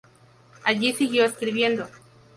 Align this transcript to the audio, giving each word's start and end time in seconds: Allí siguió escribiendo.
Allí 0.63 0.93
siguió 0.93 1.23
escribiendo. 1.25 1.87